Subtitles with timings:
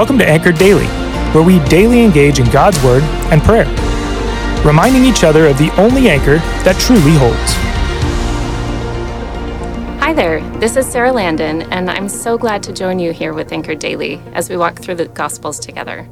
[0.00, 0.86] Welcome to Anchored Daily,
[1.34, 3.66] where we daily engage in God's Word and prayer,
[4.64, 7.52] reminding each other of the only anchor that truly holds.
[10.00, 13.52] Hi there, this is Sarah Landon, and I'm so glad to join you here with
[13.52, 16.08] Anchored Daily as we walk through the Gospels together.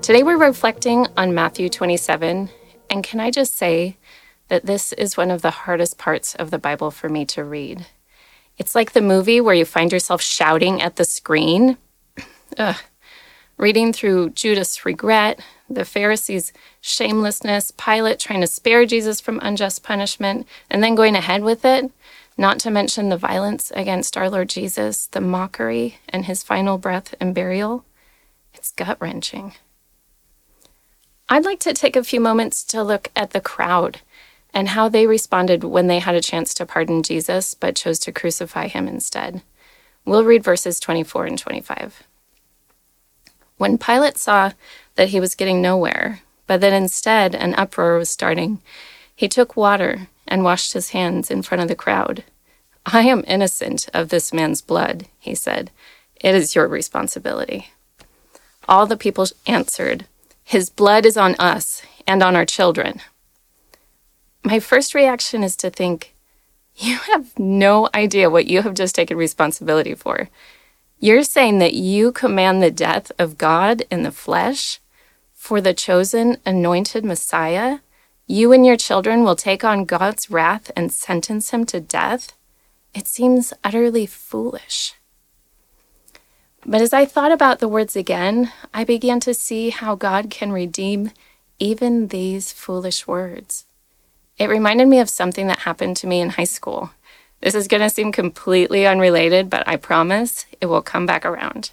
[0.00, 2.50] Today we're reflecting on Matthew 27,
[2.88, 3.96] and can I just say
[4.46, 7.84] that this is one of the hardest parts of the Bible for me to read.
[8.58, 11.78] It's like the movie where you find yourself shouting at the screen.
[12.56, 12.76] Ugh,
[13.58, 20.46] reading through Judas' regret, the Pharisees' shamelessness, Pilate trying to spare Jesus from unjust punishment,
[20.70, 21.90] and then going ahead with it,
[22.38, 27.14] not to mention the violence against our Lord Jesus, the mockery, and his final breath
[27.20, 27.84] and burial.
[28.54, 29.54] It's gut wrenching.
[31.28, 34.00] I'd like to take a few moments to look at the crowd
[34.54, 38.12] and how they responded when they had a chance to pardon Jesus but chose to
[38.12, 39.42] crucify him instead.
[40.06, 42.07] We'll read verses 24 and 25.
[43.58, 44.52] When Pilate saw
[44.94, 48.60] that he was getting nowhere, but that instead an uproar was starting,
[49.14, 52.24] he took water and washed his hands in front of the crowd.
[52.86, 55.70] I am innocent of this man's blood, he said.
[56.20, 57.70] It is your responsibility.
[58.68, 60.06] All the people answered,
[60.44, 63.00] His blood is on us and on our children.
[64.44, 66.14] My first reaction is to think,
[66.76, 70.28] You have no idea what you have just taken responsibility for.
[71.00, 74.80] You're saying that you command the death of God in the flesh
[75.32, 77.78] for the chosen, anointed Messiah?
[78.26, 82.32] You and your children will take on God's wrath and sentence him to death?
[82.94, 84.94] It seems utterly foolish.
[86.66, 90.50] But as I thought about the words again, I began to see how God can
[90.50, 91.12] redeem
[91.60, 93.66] even these foolish words.
[94.36, 96.90] It reminded me of something that happened to me in high school.
[97.40, 101.70] This is going to seem completely unrelated, but I promise it will come back around.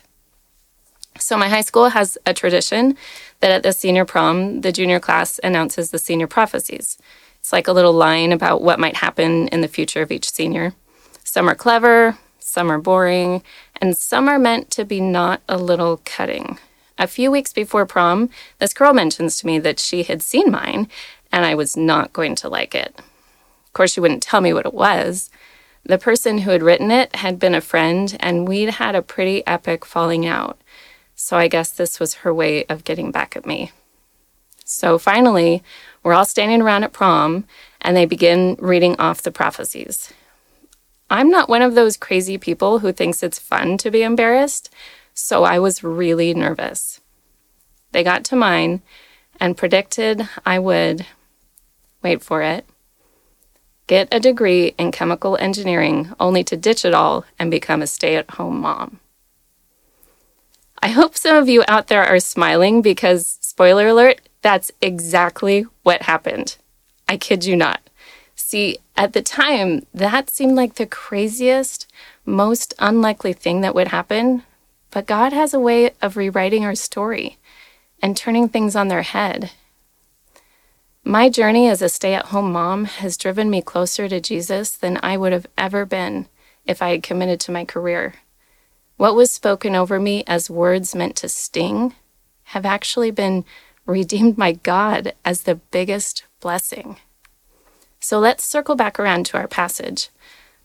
[1.17, 2.97] So, my high school has a tradition
[3.39, 6.97] that at the senior prom, the junior class announces the senior prophecies.
[7.39, 10.73] It's like a little line about what might happen in the future of each senior.
[11.23, 13.43] Some are clever, some are boring,
[13.81, 16.59] and some are meant to be not a little cutting.
[16.97, 18.29] A few weeks before prom,
[18.59, 20.87] this girl mentions to me that she had seen mine
[21.31, 22.97] and I was not going to like it.
[22.97, 25.29] Of course, she wouldn't tell me what it was,
[25.85, 29.45] the person who had written it had been a friend, and we'd had a pretty
[29.45, 30.59] epic falling out.
[31.15, 33.71] So I guess this was her way of getting back at me.
[34.65, 35.63] So finally,
[36.03, 37.45] we're all standing around at prom,
[37.81, 40.11] and they begin reading off the prophecies.
[41.09, 44.71] I'm not one of those crazy people who thinks it's fun to be embarrassed,
[45.13, 46.99] so I was really nervous.
[47.91, 48.81] They got to mine
[49.39, 51.05] and predicted I would,
[52.01, 52.65] wait for it,
[53.87, 58.15] get a degree in chemical engineering only to ditch it all and become a stay
[58.15, 58.99] at home mom.
[60.81, 66.03] I hope some of you out there are smiling because, spoiler alert, that's exactly what
[66.03, 66.57] happened.
[67.07, 67.81] I kid you not.
[68.35, 71.91] See, at the time, that seemed like the craziest,
[72.25, 74.43] most unlikely thing that would happen,
[74.91, 77.37] but God has a way of rewriting our story
[78.01, 79.51] and turning things on their head
[81.07, 84.99] my journey as a stay at home mom has driven me closer to Jesus than
[85.03, 86.27] I would have ever been
[86.65, 88.15] if I had committed to my career.
[88.97, 91.93] What was spoken over me as words meant to sting
[92.45, 93.45] have actually been
[93.85, 96.97] redeemed by God as the biggest blessing.
[97.99, 100.09] So let's circle back around to our passage.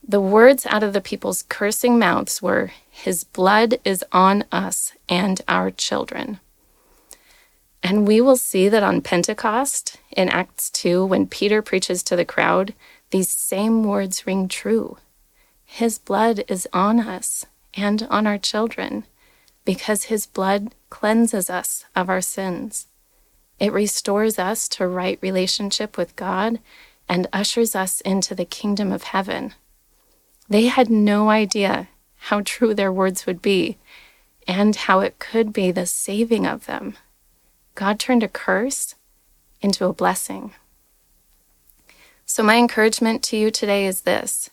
[0.07, 5.43] The words out of the people's cursing mouths were, His blood is on us and
[5.47, 6.41] our children.
[7.83, 12.25] And we will see that on Pentecost in Acts 2, when Peter preaches to the
[12.25, 12.75] crowd,
[13.11, 14.99] these same words ring true.
[15.65, 19.05] His blood is on us and on our children
[19.65, 22.87] because his blood cleanses us of our sins.
[23.59, 26.59] It restores us to right relationship with God
[27.09, 29.55] and ushers us into the kingdom of heaven.
[30.49, 33.79] They had no idea how true their words would be
[34.47, 36.97] and how it could be the saving of them.
[37.81, 38.95] God turned a curse
[39.63, 40.53] into a blessing.
[42.27, 44.51] So, my encouragement to you today is this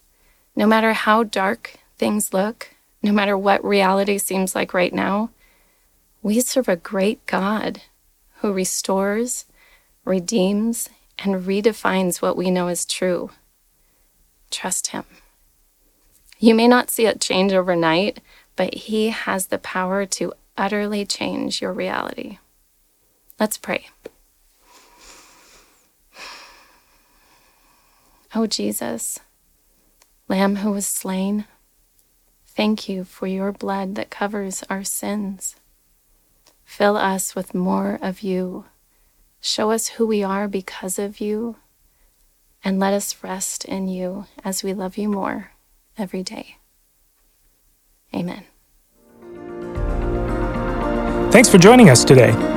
[0.55, 2.69] no matter how dark things look,
[3.03, 5.29] no matter what reality seems like right now,
[6.21, 7.81] we serve a great God
[8.37, 9.43] who restores,
[10.05, 10.87] redeems,
[11.19, 13.31] and redefines what we know is true.
[14.51, 15.03] Trust Him.
[16.39, 18.21] You may not see it change overnight,
[18.55, 22.37] but He has the power to utterly change your reality.
[23.39, 23.87] Let's pray.
[28.35, 29.19] Oh, Jesus,
[30.27, 31.45] Lamb who was slain,
[32.45, 35.55] thank you for your blood that covers our sins.
[36.65, 38.65] Fill us with more of you.
[39.39, 41.55] Show us who we are because of you.
[42.63, 45.51] And let us rest in you as we love you more
[45.97, 46.57] every day.
[48.13, 48.43] Amen.
[51.31, 52.56] Thanks for joining us today.